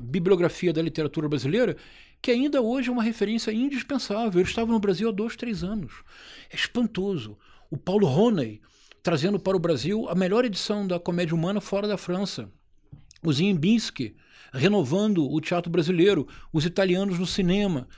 [0.00, 1.76] bibliografia da literatura brasileira
[2.20, 4.40] que ainda hoje é uma referência indispensável.
[4.40, 5.92] Ele estava no Brasil há dois, três anos.
[6.50, 7.38] É espantoso.
[7.70, 8.60] O Paulo Roney,
[9.02, 12.48] trazendo para o Brasil a melhor edição da comédia humana fora da França.
[13.24, 14.14] O Ziembinski,
[14.52, 17.88] renovando o teatro brasileiro, os italianos no cinema.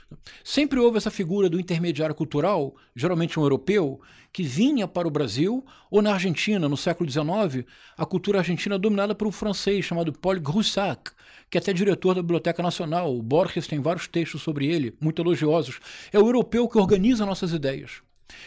[0.43, 3.99] Sempre houve essa figura do intermediário cultural, geralmente um europeu,
[4.31, 7.65] que vinha para o Brasil, ou na Argentina, no século XIX,
[7.97, 11.11] a cultura argentina dominada por um francês chamado Paul Groussac,
[11.49, 13.15] que é até diretor da Biblioteca Nacional.
[13.15, 15.79] O Borges tem vários textos sobre ele, muito elogiosos.
[16.11, 18.01] É o europeu que organiza nossas ideias,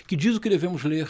[0.06, 1.08] que diz o que devemos ler,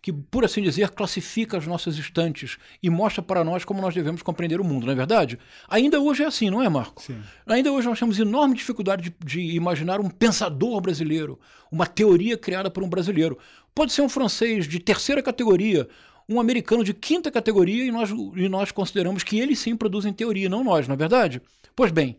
[0.00, 4.22] que, por assim dizer, classifica as nossas estantes e mostra para nós como nós devemos
[4.22, 5.38] compreender o mundo, não é verdade?
[5.68, 7.02] Ainda hoje é assim, não é, Marco?
[7.02, 7.20] Sim.
[7.46, 11.38] Ainda hoje nós temos enorme dificuldade de, de imaginar um pensador brasileiro,
[11.70, 13.38] uma teoria criada por um brasileiro.
[13.74, 15.88] Pode ser um francês de terceira categoria,
[16.28, 20.48] um americano de quinta categoria e nós, e nós consideramos que eles sim produzem teoria,
[20.48, 21.40] não nós, não é verdade?
[21.74, 22.18] Pois bem,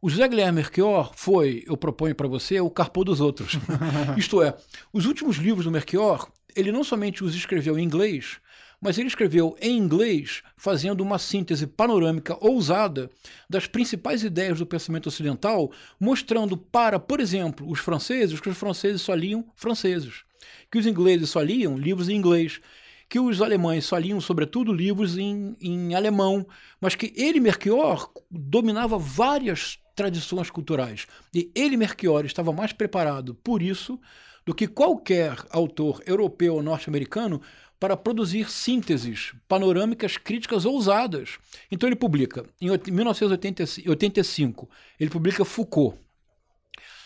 [0.00, 3.56] o José Guilherme Merchior foi, eu proponho para você, o carpô dos outros.
[4.18, 4.52] Isto é,
[4.92, 8.40] os últimos livros do Merchior ele não somente os escreveu em inglês,
[8.80, 13.08] mas ele escreveu em inglês, fazendo uma síntese panorâmica ousada
[13.48, 19.00] das principais ideias do pensamento ocidental, mostrando para, por exemplo, os franceses que os franceses
[19.00, 20.24] só liam franceses,
[20.68, 22.60] que os ingleses só liam livros em inglês,
[23.08, 26.44] que os alemães só liam, sobretudo, livros em, em alemão,
[26.80, 31.06] mas que ele, Merchior, dominava várias tradições culturais.
[31.32, 34.00] E ele, Merchior, estava mais preparado, por isso,
[34.44, 37.40] do que qualquer autor europeu ou norte-americano
[37.78, 41.38] para produzir sínteses panorâmicas críticas ousadas.
[41.70, 45.98] Então ele publica, em 1985, ele publica Foucault.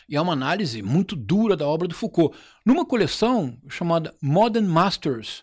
[0.08, 5.42] E é uma análise muito dura da obra do Foucault, numa coleção chamada Modern Masters.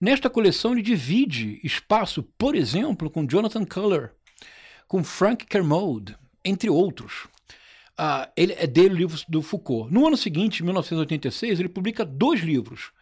[0.00, 4.14] Nesta coleção ele divide espaço, por exemplo, com Jonathan Culler,
[4.88, 7.28] com Frank Kermode, entre outros.
[7.96, 9.92] Ah, ele é dele o livro do Foucault.
[9.92, 12.92] No ano seguinte, 1986, ele publica dois livros.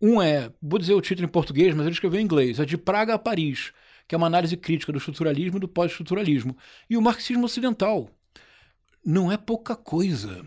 [0.00, 2.76] Um é, vou dizer o título em português, mas ele escreveu em inglês, é De
[2.76, 3.72] Praga a Paris,
[4.06, 6.56] que é uma análise crítica do estruturalismo e do pós-estruturalismo.
[6.90, 8.10] E o marxismo ocidental.
[9.04, 10.44] Não é pouca coisa.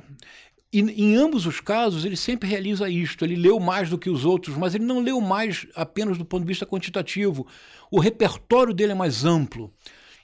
[0.72, 3.24] E em ambos os casos, ele sempre realiza isto.
[3.24, 6.42] Ele leu mais do que os outros, mas ele não leu mais apenas do ponto
[6.42, 7.48] de vista quantitativo.
[7.90, 9.74] O repertório dele é mais amplo.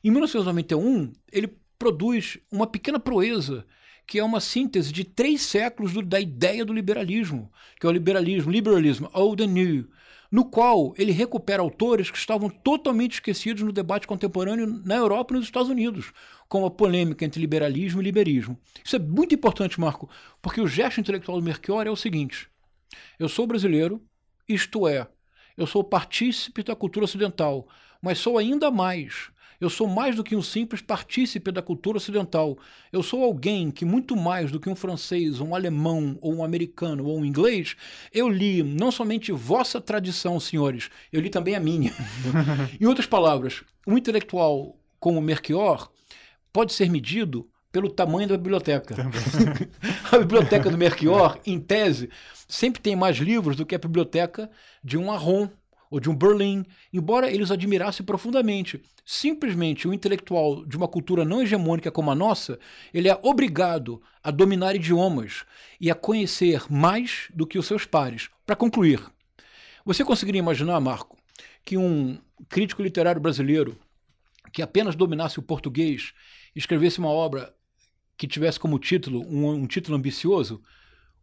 [0.04, 3.66] Em 1991, ele produz uma pequena proeza,
[4.06, 7.94] que é uma síntese de três séculos do, da ideia do liberalismo, que é o
[7.94, 9.90] liberalismo, liberalismo old and new,
[10.32, 15.38] no qual ele recupera autores que estavam totalmente esquecidos no debate contemporâneo na Europa e
[15.38, 16.12] nos Estados Unidos,
[16.50, 18.60] como a polêmica entre liberalismo e liberismo.
[18.84, 20.10] Isso é muito importante, Marco,
[20.42, 22.50] porque o gesto intelectual do Melchior é o seguinte:
[23.20, 24.02] eu sou brasileiro,
[24.50, 25.08] isto é,
[25.56, 27.68] eu sou partícipe da cultura ocidental,
[28.02, 29.32] mas sou ainda mais
[29.64, 32.58] eu sou mais do que um simples partícipe da cultura ocidental.
[32.92, 37.06] Eu sou alguém que, muito mais do que um francês, um alemão, ou um americano,
[37.06, 37.78] ou um inglês,
[38.12, 41.94] eu li não somente vossa tradição, senhores, eu li também a minha.
[42.80, 45.90] em outras palavras, um intelectual como Merchior
[46.52, 48.96] pode ser medido pelo tamanho da biblioteca.
[50.12, 52.10] a biblioteca do Merchior, em tese,
[52.48, 54.52] sempre tem mais livros do que a biblioteca
[54.84, 55.50] de um Arron
[55.94, 58.82] ou de um Berlim, embora eles admirassem profundamente.
[59.06, 62.58] Simplesmente o intelectual de uma cultura não hegemônica como a nossa,
[62.92, 65.46] ele é obrigado a dominar idiomas
[65.80, 68.32] e a conhecer mais do que os seus pares.
[68.44, 69.00] Para concluir,
[69.86, 71.16] você conseguiria imaginar, Marco,
[71.64, 72.18] que um
[72.50, 73.78] crítico literário brasileiro
[74.52, 76.12] que apenas dominasse o português
[76.56, 77.54] escrevesse uma obra
[78.18, 80.60] que tivesse como título um, um título ambicioso?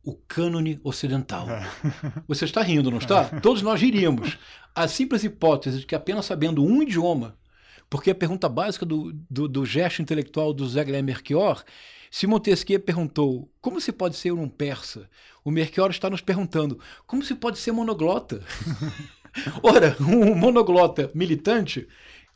[0.05, 1.49] O cânone ocidental.
[1.49, 1.67] É.
[2.27, 3.25] Você está rindo, não está?
[3.41, 4.39] Todos nós riríamos.
[4.75, 7.37] A simples hipótese de que apenas sabendo um idioma,
[7.89, 11.63] porque a pergunta básica do, do, do gesto intelectual do Zé Guilherme Merchior,
[12.11, 15.09] se Montesquieu perguntou como se pode ser um persa,
[15.45, 18.43] o Merchior está nos perguntando como se pode ser monoglota.
[19.63, 21.87] Ora, um monoglota militante,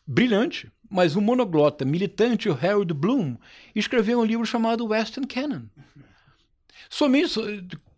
[0.06, 3.36] brilhante, mas um monoglota militante, o Harold Bloom,
[3.74, 5.62] escreveu um livro chamado Western Canon.
[6.88, 7.34] Somente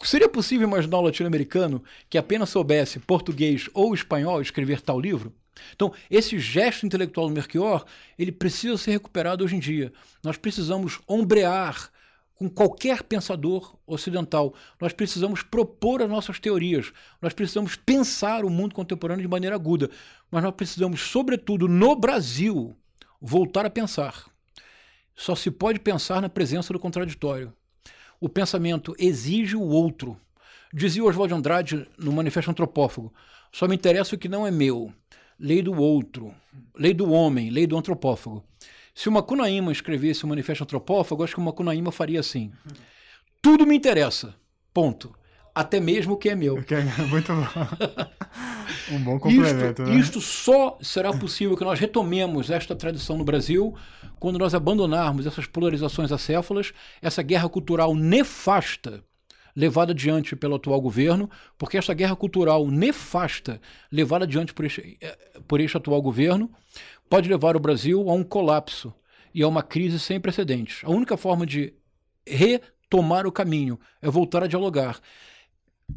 [0.03, 5.33] seria possível imaginar um latino-americano que apenas soubesse português ou espanhol escrever tal livro?
[5.75, 7.85] Então, esse gesto intelectual do Melchior,
[8.18, 9.92] ele precisa ser recuperado hoje em dia.
[10.22, 11.90] Nós precisamos ombrear
[12.35, 14.55] com qualquer pensador ocidental.
[14.79, 16.92] Nós precisamos propor as nossas teorias.
[17.20, 19.90] Nós precisamos pensar o mundo contemporâneo de maneira aguda.
[20.31, 22.77] Mas nós precisamos, sobretudo no Brasil,
[23.20, 24.27] voltar a pensar.
[25.14, 27.55] Só se pode pensar na presença do contraditório
[28.20, 30.16] o pensamento exige o outro.
[30.72, 33.12] Dizia Oswald de Andrade no Manifesto Antropófago:
[33.52, 34.92] só me interessa o que não é meu.
[35.38, 36.35] Lei do outro,
[36.74, 38.42] lei do homem, lei do antropófago.
[38.94, 42.50] Se o Macunaíma escrevesse o Manifesto Antropófago, acho que o Macunaíma faria assim:
[43.42, 44.35] tudo me interessa,
[44.72, 45.14] ponto.
[45.57, 46.59] Até mesmo o que é meu.
[46.59, 47.47] É muito bom.
[48.95, 49.83] um bom complemento.
[49.83, 49.97] Isto, né?
[49.97, 53.75] isto só será possível que nós retomemos esta tradição no Brasil
[54.21, 59.03] quando nós abandonarmos essas polarizações acéfalas, essa guerra cultural nefasta
[59.57, 63.59] levada adiante pelo atual governo, porque esta guerra cultural nefasta
[63.90, 65.16] levada adiante por este, eh,
[65.49, 66.51] por este atual governo
[67.09, 68.92] pode levar o Brasil a um colapso
[69.33, 70.85] e a uma crise sem precedentes.
[70.85, 71.73] A única forma de
[72.27, 75.01] retomar o caminho é voltar a dialogar.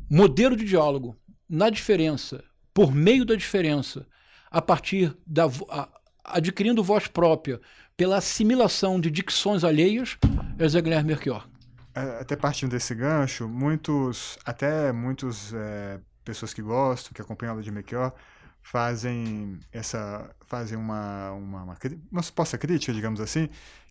[0.10, 4.08] Modelo de diálogo na diferença, por meio da diferença,
[4.50, 5.90] a partir da a,
[6.24, 7.60] adquirindo voz própria,
[7.98, 10.18] pela assimilação de dicções alheias,
[10.58, 11.48] é Zé Guilherme Melchior.
[11.94, 17.54] É, até partindo desse gancho, muitos, até muitas é, pessoas que gostam, que acompanham a
[17.54, 18.14] aula de Melchior,
[18.62, 21.78] fazem essa, fazem uma, uma, uma,
[22.12, 23.50] uma suposta crítica, digamos assim,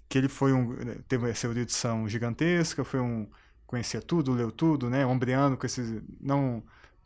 [0.08, 0.74] que ele foi um,
[1.06, 3.28] teve essa erudição gigantesca, foi um,
[3.68, 6.62] conhecia tudo, leu tudo, né, ombreando com esses, não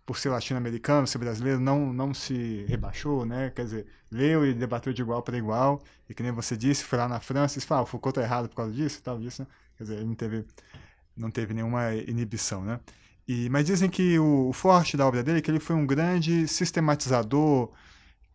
[0.06, 3.50] por ser latino-americano, ser brasileiro, não, não se rebaixou, né?
[3.50, 5.82] Quer dizer, leu e debateu de igual para igual.
[6.08, 8.22] E que nem você disse, foi lá na França e falou, ah, o Foucault tá
[8.22, 9.48] errado por causa disso tal, disso, né?
[9.76, 10.44] Quer dizer, ele não teve,
[11.16, 12.80] não teve nenhuma inibição, né?
[13.26, 15.86] E, mas dizem que o, o forte da obra dele é que ele foi um
[15.86, 17.70] grande sistematizador,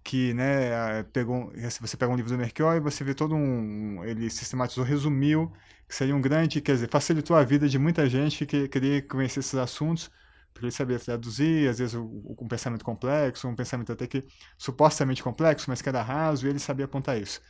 [0.08, 4.30] que, né, pegou, você pega um livro do Merchior e você vê todo um, ele
[4.30, 5.52] sistematizou, resumiu,
[5.86, 9.41] que seria um grande, quer dizer, facilitou a vida de muita gente que queria conhecer
[9.41, 10.10] esses assuntos,
[10.54, 14.24] porque ele sabia traduzir, às vezes um pensamento complexo, um pensamento até que
[14.58, 17.41] supostamente complexo, mas que era raso, e ele sabia apontar isso.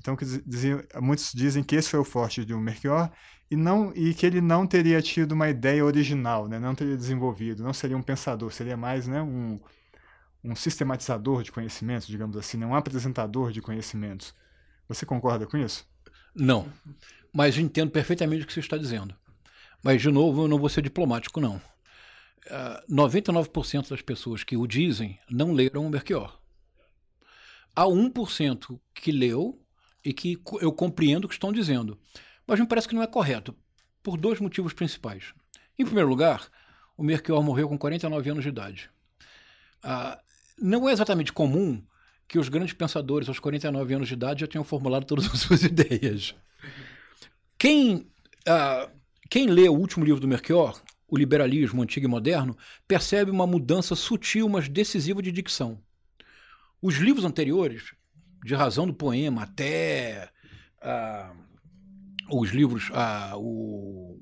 [0.00, 3.10] Então, que dizia, muitos dizem que esse foi o forte de um Melchior
[3.50, 6.58] e não e que ele não teria tido uma ideia original, né?
[6.58, 9.60] não teria desenvolvido, não seria um pensador, seria mais né, um,
[10.42, 12.66] um sistematizador de conhecimentos, digamos assim, né?
[12.66, 14.34] um apresentador de conhecimentos.
[14.88, 15.86] Você concorda com isso?
[16.34, 16.72] Não,
[17.32, 19.14] mas entendo perfeitamente o que você está dizendo.
[19.82, 21.60] Mas, de novo, eu não vou ser diplomático, não.
[22.90, 26.40] 99% ah, das pessoas que o dizem não leram o Melchior.
[27.76, 29.60] Há 1% que leu
[30.04, 31.98] e que eu compreendo o que estão dizendo.
[32.46, 33.54] Mas me parece que não é correto,
[34.02, 35.34] por dois motivos principais.
[35.78, 36.48] Em primeiro lugar,
[36.96, 38.90] o Melchior morreu com 49 anos de idade.
[39.82, 40.18] Ah,
[40.60, 41.82] não é exatamente comum
[42.26, 45.62] que os grandes pensadores aos 49 anos de idade já tenham formulado todas as suas
[45.62, 46.34] ideias.
[47.58, 48.06] Quem,
[48.46, 48.88] ah,
[49.30, 53.94] quem lê o último livro do Melchior, O Liberalismo Antigo e Moderno, percebe uma mudança
[53.94, 55.80] sutil, mas decisiva de dicção.
[56.82, 57.94] Os livros anteriores,
[58.44, 60.30] de razão do poema até
[60.80, 61.32] ah,
[62.30, 64.20] os livros, ah, o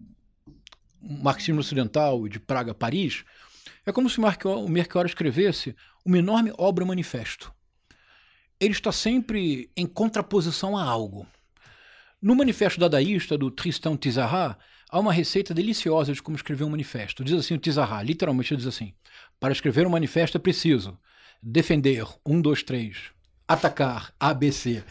[1.03, 3.25] Marxismo Ocidental e de Praga Paris,
[3.87, 7.53] é como se o Mercado escrevesse uma enorme obra manifesto.
[8.59, 11.27] Ele está sempre em contraposição a algo.
[12.21, 14.59] No manifesto dadaísta do Tristan Tizarra,
[14.91, 17.23] há uma receita deliciosa de como escrever um manifesto.
[17.23, 18.93] Diz assim o Tizarra, literalmente diz assim:
[19.39, 20.99] para escrever um manifesto é preciso
[21.43, 23.13] defender, um, dois, três,
[23.47, 24.83] atacar, ABC.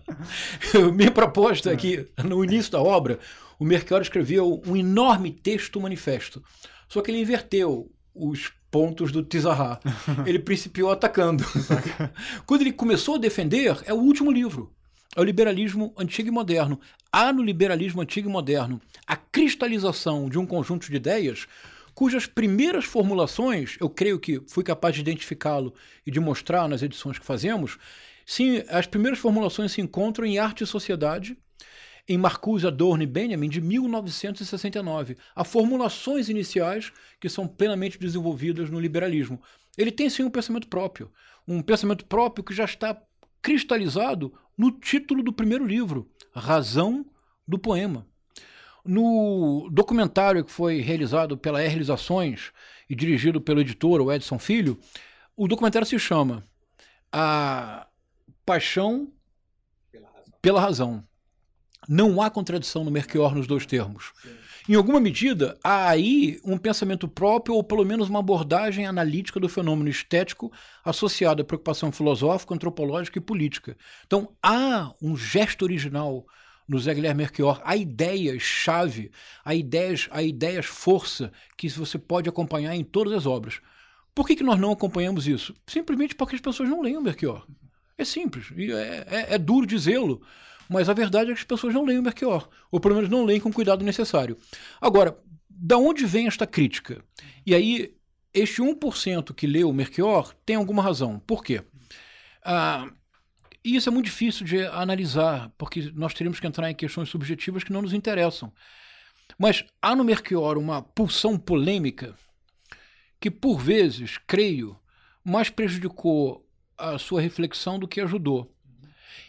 [0.94, 3.18] Minha proposta é que, no início da obra,
[3.58, 6.42] o Mercado escreveu um enorme texto manifesto.
[6.88, 9.80] Só que ele inverteu os pontos do Tizarra.
[10.26, 11.44] Ele principiou atacando.
[12.46, 14.72] Quando ele começou a defender, é o último livro.
[15.16, 16.80] É o liberalismo antigo e moderno.
[17.12, 21.46] Há no liberalismo antigo e moderno a cristalização de um conjunto de ideias
[21.94, 25.72] cujas primeiras formulações, eu creio que fui capaz de identificá-lo
[26.04, 27.78] e de mostrar nas edições que fazemos,
[28.26, 31.38] sim, as primeiras formulações se encontram em Arte e Sociedade,
[32.08, 35.16] em Marcuse, Adorno e Benjamin, de 1969.
[35.34, 39.40] Há formulações iniciais que são plenamente desenvolvidas no liberalismo.
[39.76, 41.10] Ele tem sim um pensamento próprio,
[41.48, 43.00] um pensamento próprio que já está
[43.40, 47.04] cristalizado no título do primeiro livro, Razão
[47.46, 48.06] do Poema.
[48.84, 52.52] No documentário que foi realizado pela R Realizações
[52.88, 54.78] e dirigido pelo editor, o Edson Filho,
[55.34, 56.44] o documentário se chama
[57.10, 57.86] A
[58.44, 59.10] Paixão
[59.90, 60.32] pela Razão.
[60.42, 61.04] Pela razão.
[61.88, 64.12] Não há contradição no Merchior nos dois termos.
[64.66, 69.48] Em alguma medida, há aí um pensamento próprio, ou pelo menos uma abordagem analítica do
[69.48, 70.50] fenômeno estético
[70.82, 73.76] associado à preocupação filosófica, antropológica e política.
[74.06, 76.24] Então, há um gesto original
[76.66, 79.10] no Zé Guilherme Merchior, há ideias-chave,
[79.44, 80.66] há ideias, há ideias
[81.58, 83.60] que você pode acompanhar em todas as obras.
[84.14, 85.54] Por que, que nós não acompanhamos isso?
[85.66, 87.46] Simplesmente porque as pessoas não leem o Merchior.
[87.98, 90.22] É simples, é, é, é duro dizê-lo,
[90.68, 93.24] mas a verdade é que as pessoas não leem o Merchior, ou pelo menos não
[93.24, 94.36] leem com o cuidado necessário.
[94.80, 97.02] Agora, da onde vem esta crítica?
[97.46, 97.94] E aí,
[98.32, 101.20] este 1% que lê o Merchior tem alguma razão.
[101.20, 101.62] Por quê?
[102.44, 102.90] Ah,
[103.64, 107.64] e isso é muito difícil de analisar, porque nós teríamos que entrar em questões subjetivas
[107.64, 108.52] que não nos interessam.
[109.38, 112.14] Mas há no Merchior uma pulsão polêmica
[113.18, 114.78] que, por vezes, creio,
[115.24, 116.46] mais prejudicou
[116.76, 118.53] a sua reflexão do que ajudou.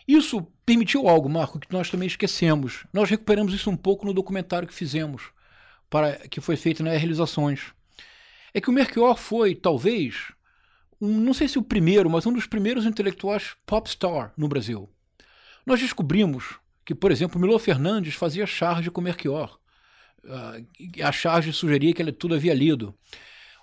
[0.08, 2.86] Isso permitiu algo, Marco, que nós também esquecemos.
[2.94, 5.32] Nós recuperamos isso um pouco no documentário que fizemos,
[5.90, 7.74] para que foi feito nas realizações.
[8.54, 10.32] É que o Merchior foi, talvez,
[11.02, 14.90] um, não sei se o primeiro, mas um dos primeiros intelectuais popstar no Brasil.
[15.66, 19.60] Nós descobrimos que, por exemplo, Milo Fernandes fazia charge com Merchior.
[20.24, 22.96] Uh, a charge sugeria que ele tudo havia lido.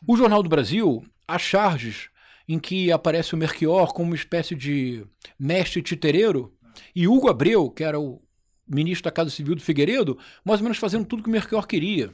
[0.07, 2.11] O Jornal do Brasil, há charges
[2.48, 5.07] em que aparece o Merchior como uma espécie de
[5.38, 6.52] mestre titereiro,
[6.94, 8.22] e Hugo Abreu, que era o
[8.66, 12.12] ministro da Casa Civil do Figueiredo, mais ou menos fazendo tudo que o Merchior queria.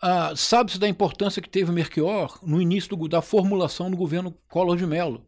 [0.00, 4.34] Ah, Sabe-se da importância que teve o Merchior no início do, da formulação do governo
[4.48, 5.24] Collor de Mello.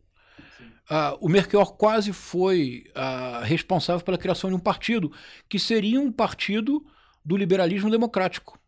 [0.90, 5.12] Ah, o Merchior quase foi ah, responsável pela criação de um partido
[5.48, 6.84] que seria um partido
[7.24, 8.58] do liberalismo democrático.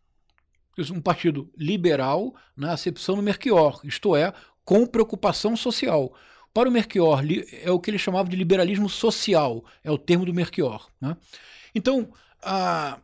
[0.91, 4.31] Um partido liberal na acepção do Merchior, isto é,
[4.67, 6.13] com preocupação social.
[6.53, 7.23] Para o Merchior,
[7.63, 10.89] é o que ele chamava de liberalismo social, é o termo do Merchior.
[10.99, 11.15] Né?
[11.73, 12.09] Então,
[12.43, 12.99] a,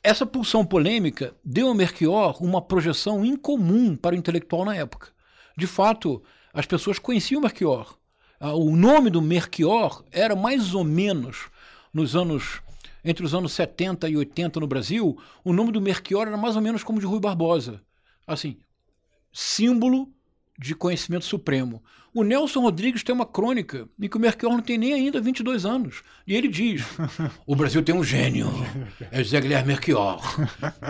[0.00, 5.08] essa pulsão polêmica deu a Merchior uma projeção incomum para o intelectual na época.
[5.56, 6.22] De fato,
[6.54, 7.98] as pessoas conheciam o Merchior.
[8.38, 11.50] Ah, o nome do Merchior era mais ou menos
[11.92, 12.62] nos anos
[13.04, 16.62] entre os anos 70 e 80 no Brasil, o nome do Merchior era mais ou
[16.62, 17.82] menos como o de Rui Barbosa.
[18.24, 18.56] Assim,
[19.32, 20.08] símbolo
[20.58, 21.82] de conhecimento supremo.
[22.14, 25.64] O Nelson Rodrigues tem uma crônica em que o Merchior não tem nem ainda 22
[25.64, 26.02] anos.
[26.26, 26.84] E ele diz:
[27.46, 28.48] o Brasil tem um gênio,
[29.10, 30.20] é José Guilherme Merchior.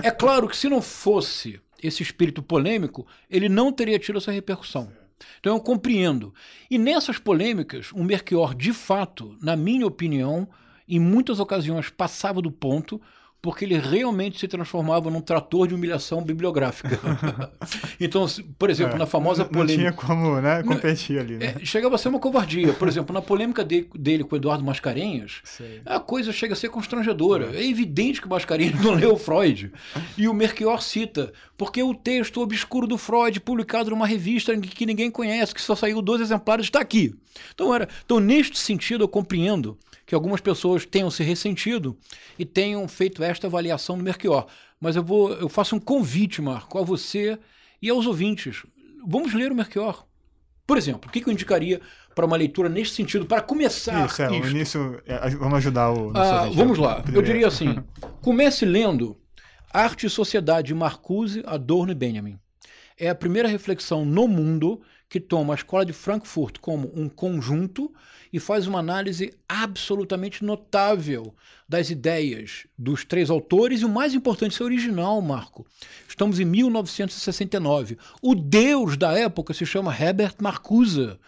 [0.03, 4.91] É claro que se não fosse esse espírito polêmico, ele não teria tido essa repercussão.
[5.39, 6.35] Então eu compreendo.
[6.71, 10.49] E nessas polêmicas, o Merchior, de fato, na minha opinião,
[10.89, 13.01] em muitas ocasiões passava do ponto,
[13.43, 17.01] porque ele realmente se transformava num trator de humilhação bibliográfica.
[17.99, 18.24] então,
[18.57, 19.90] por exemplo, é, na famosa polêmica.
[19.90, 21.38] Não tinha como né, competir ali.
[21.38, 21.57] Né?
[21.61, 22.72] É, chegava a ser uma covardia.
[22.72, 25.82] Por exemplo, na polêmica de, dele com o Eduardo Mascarenhas, Sei.
[25.84, 27.51] a coisa chega a ser constrangedora.
[27.53, 29.72] É, é evidente que o Mascarenhas não leu Freud.
[30.16, 35.11] E o Merchior cita, porque o texto obscuro do Freud, publicado numa revista que ninguém
[35.11, 37.12] conhece, que só saiu dois exemplares, está aqui.
[37.53, 39.76] Então, era, então, neste sentido, eu compreendo
[40.13, 41.97] que algumas pessoas tenham se ressentido
[42.39, 44.47] e tenham feito esta avaliação do Merchior.
[44.79, 47.39] Mas eu vou, eu faço um convite, Marco, a você
[47.81, 48.63] e aos ouvintes.
[49.07, 50.05] Vamos ler o Merchior.
[50.67, 51.81] Por exemplo, o que, eu indicaria
[52.15, 54.21] para uma leitura neste sentido, para começar isso?
[54.21, 56.13] É, o início, é, vamos ajudar o.
[56.15, 57.03] Ah, vamos lá.
[57.11, 57.75] Eu diria assim:
[58.21, 59.17] comece lendo
[59.73, 62.39] Arte e Sociedade, Marcuse, Adorno e Benjamin.
[62.99, 64.83] É a primeira reflexão no mundo
[65.13, 67.93] que toma a escola de Frankfurt como um conjunto
[68.33, 71.35] e faz uma análise absolutamente notável
[71.69, 75.67] das ideias dos três autores e o mais importante, seu original, Marco.
[76.09, 77.99] Estamos em 1969.
[78.23, 81.19] O deus da época se chama Herbert Marcuse.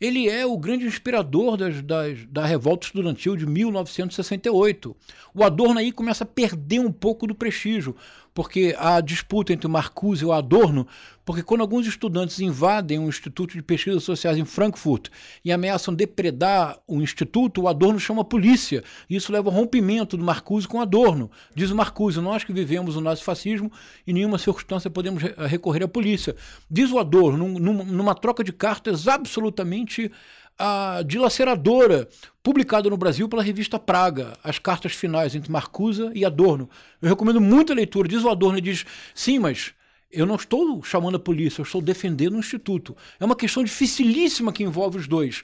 [0.00, 4.96] Ele é o grande inspirador das, das, da revolta estudantil de 1968.
[5.32, 7.94] O Adorno aí começa a perder um pouco do prestígio,
[8.34, 10.86] porque a disputa entre o Marcuse e o Adorno,
[11.24, 15.08] porque quando alguns estudantes invadem um instituto de pesquisas sociais em Frankfurt
[15.44, 18.82] e ameaçam depredar o instituto, o Adorno chama a polícia.
[19.10, 21.30] Isso leva ao rompimento do Marcuse com Adorno.
[21.54, 23.70] Diz o Marcuse, nós que vivemos o nazifascismo,
[24.06, 26.34] em nenhuma circunstância podemos recorrer à polícia.
[26.70, 30.10] Diz o Adorno, num, numa troca de cartas absolutamente
[30.58, 32.08] a dilaceradora,
[32.42, 36.68] publicada no Brasil pela revista Praga, as cartas finais entre Marcusa e Adorno.
[37.00, 38.08] Eu recomendo muito a leitura.
[38.08, 38.84] Diz o Adorno diz:
[39.14, 39.72] sim, mas
[40.10, 42.96] eu não estou chamando a polícia, eu estou defendendo o Instituto.
[43.20, 45.42] É uma questão dificilíssima que envolve os dois.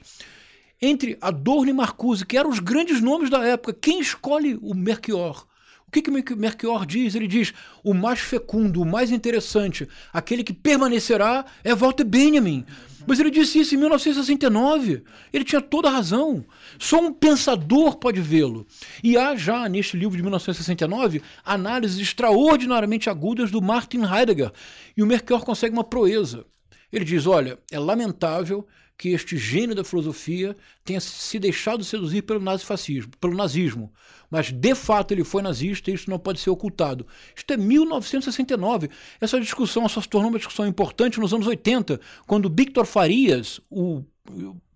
[0.81, 5.47] Entre Adorno e Marcuse, que eram os grandes nomes da época, quem escolhe o Merchior?
[5.87, 7.15] O que, que Merchior diz?
[7.15, 7.53] Ele diz:
[7.83, 12.65] o mais fecundo, o mais interessante, aquele que permanecerá é Walter Benjamin.
[13.07, 15.03] Mas ele disse isso em 1969.
[15.31, 16.43] Ele tinha toda a razão.
[16.79, 18.65] Só um pensador pode vê-lo.
[19.03, 24.51] E há já, neste livro de 1969, análises extraordinariamente agudas do Martin Heidegger.
[24.95, 26.45] E o Merkel consegue uma proeza.
[26.91, 28.65] Ele diz: olha, é lamentável
[28.97, 33.91] que este gênio da filosofia tenha se deixado seduzir pelo nazifascismo, pelo nazismo.
[34.29, 37.05] Mas de fato ele foi nazista e isso não pode ser ocultado.
[37.35, 38.89] Isto é 1969.
[39.19, 44.03] Essa discussão só se tornou uma discussão importante nos anos 80, quando Victor Farias, o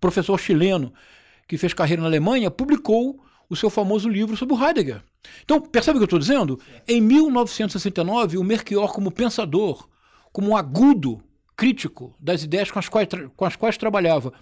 [0.00, 0.92] professor chileno
[1.48, 5.02] que fez carreira na Alemanha, publicou o seu famoso livro sobre o Heidegger.
[5.42, 6.60] Então, percebe o que eu estou dizendo?
[6.86, 9.88] Em 1969, o Merchior, como pensador,
[10.32, 11.20] como um agudo
[11.60, 13.06] crítico das ideias com as quais,
[13.36, 14.32] com as quais trabalhava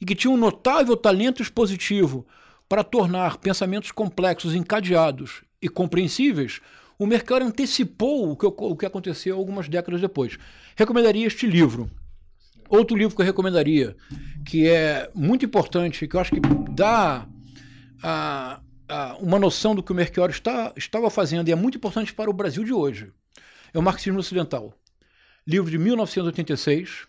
[0.00, 2.26] e que tinha um notável talento expositivo
[2.66, 6.62] para tornar pensamentos complexos, encadeados e compreensíveis,
[6.98, 10.38] o Mercado antecipou o que, o que aconteceu algumas décadas depois.
[10.74, 11.90] Recomendaria este livro.
[12.66, 13.94] Outro livro que eu recomendaria,
[14.46, 16.40] que é muito importante, que eu acho que
[16.70, 17.28] dá
[18.02, 22.14] a, a, uma noção do que o Mercado está, estava fazendo e é muito importante
[22.14, 23.12] para o Brasil de hoje,
[23.74, 24.74] é o Marxismo Ocidental
[25.46, 27.06] livro de 1986,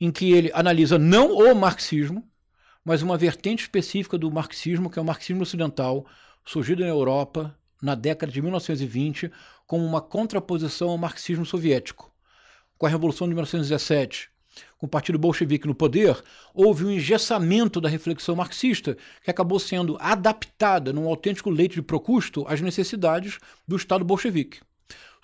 [0.00, 2.28] em que ele analisa não o marxismo,
[2.84, 6.06] mas uma vertente específica do marxismo, que é o marxismo ocidental,
[6.44, 9.30] surgido na Europa na década de 1920,
[9.66, 12.10] como uma contraposição ao marxismo soviético.
[12.78, 14.30] Com a Revolução de 1917,
[14.78, 16.22] com o Partido Bolchevique no poder,
[16.54, 22.44] houve um engessamento da reflexão marxista, que acabou sendo adaptada num autêntico leite de Procusto
[22.48, 24.60] às necessidades do Estado bolchevique.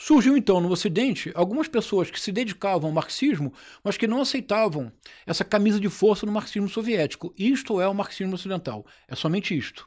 [0.02, 3.52] Surgiu então no Ocidente algumas pessoas que se dedicavam ao marxismo,
[3.84, 4.90] mas que não aceitavam
[5.26, 7.34] essa camisa de força do marxismo soviético.
[7.36, 8.86] Isto é o marxismo ocidental.
[9.06, 9.86] É somente isto.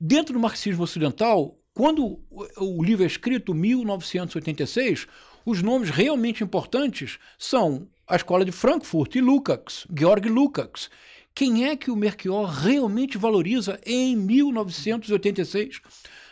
[0.00, 2.20] Dentro do marxismo ocidental, quando
[2.58, 5.08] o livro é escrito, 1986,
[5.44, 10.88] os nomes realmente importantes são a escola de Frankfurt e Lukács, Georg Lukács.
[11.34, 15.80] Quem é que o Merchior realmente valoriza em 1986?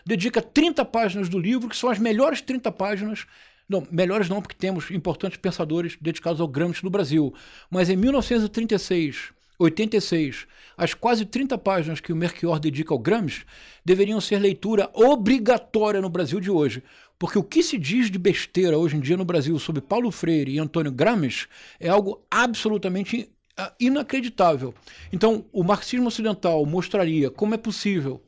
[0.08, 3.26] Dedica 30 páginas do livro, que são as melhores 30 páginas.
[3.68, 7.34] Não, melhores não, porque temos importantes pensadores dedicados ao Gramsci no Brasil.
[7.70, 10.46] Mas em 1936, 86,
[10.78, 13.44] as quase 30 páginas que o Merchior dedica ao Gramsci
[13.84, 16.82] deveriam ser leitura obrigatória no Brasil de hoje.
[17.18, 20.52] Porque o que se diz de besteira hoje em dia no Brasil sobre Paulo Freire
[20.52, 21.46] e Antônio Gramsci
[21.78, 23.28] é algo absolutamente
[23.58, 24.72] ah, inacreditável.
[25.12, 28.22] Então, o marxismo ocidental mostraria como é possível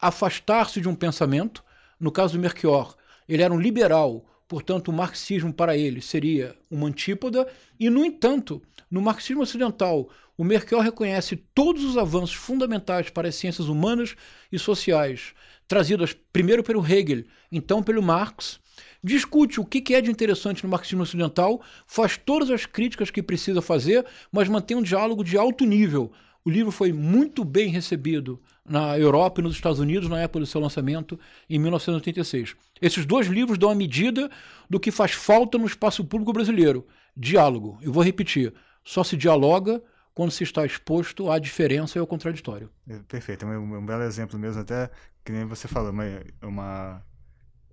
[0.00, 1.64] afastar-se de um pensamento.
[1.98, 2.96] No caso do Merchior,
[3.28, 7.46] ele era um liberal Portanto, o marxismo para ele seria uma antípoda,
[7.78, 13.36] e, no entanto, no marxismo ocidental, o Merkel reconhece todos os avanços fundamentais para as
[13.36, 14.16] ciências humanas
[14.50, 15.34] e sociais,
[15.68, 17.22] trazidos primeiro pelo Hegel,
[17.52, 18.58] então pelo Marx,
[19.04, 23.62] discute o que é de interessante no marxismo ocidental, faz todas as críticas que precisa
[23.62, 26.10] fazer, mas mantém um diálogo de alto nível.
[26.44, 30.46] O livro foi muito bem recebido na Europa e nos Estados Unidos na época do
[30.46, 31.18] seu lançamento,
[31.48, 32.54] em 1986.
[32.80, 34.30] Esses dois livros dão a medida
[34.68, 37.78] do que faz falta no espaço público brasileiro: diálogo.
[37.82, 38.54] Eu vou repetir:
[38.84, 39.82] só se dialoga
[40.14, 42.70] quando se está exposto à diferença e ao contraditório.
[42.88, 44.88] É, perfeito, é um, um belo exemplo mesmo, até
[45.24, 46.04] que nem você falou, uma,
[46.40, 47.02] uma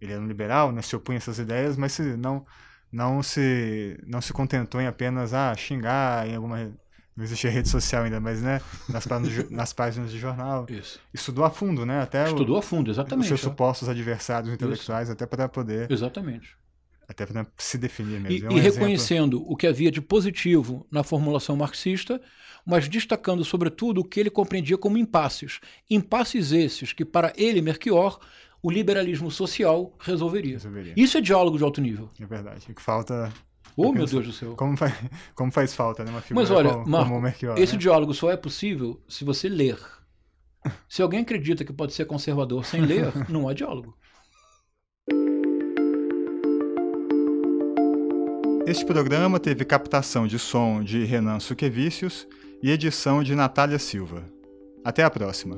[0.02, 2.44] ele era um liberal, né, se opunha a essas ideias, mas se não
[2.92, 6.72] não se não se contentou em apenas ah, xingar em alguma
[7.18, 10.68] não existia rede social ainda, mas né, nas, páginas, nas páginas de jornal.
[10.70, 11.00] Isso.
[11.12, 12.00] Estudou a fundo, né?
[12.00, 13.24] Até Estudou o, a fundo, exatamente.
[13.24, 15.14] Os seus supostos adversários intelectuais, Isso.
[15.14, 15.92] até para poder.
[15.92, 16.56] Exatamente.
[17.10, 18.32] Até para se definir mesmo.
[18.32, 22.22] E, é um e reconhecendo o que havia de positivo na formulação marxista,
[22.64, 25.60] mas destacando, sobretudo, o que ele compreendia como impasses.
[25.90, 28.20] Impasses esses que, para ele, Merchior,
[28.62, 30.54] o liberalismo social resolveria.
[30.54, 30.94] resolveria.
[30.96, 32.12] Isso é diálogo de alto nível.
[32.20, 32.68] É verdade.
[32.70, 33.34] O que falta
[33.80, 34.56] Oh, meu Deus do céu.
[34.56, 34.94] Como faz,
[35.36, 36.10] como faz falta, né?
[36.10, 37.80] Uma figura Mas olha, como, Marco, como Merchior, esse né?
[37.80, 39.78] diálogo só é possível se você ler.
[40.90, 43.96] Se alguém acredita que pode ser conservador sem ler, não há diálogo.
[48.66, 52.28] Este programa teve captação de som de Renan Suquevicius
[52.62, 54.24] e edição de Natália Silva.
[54.84, 55.58] Até a próxima.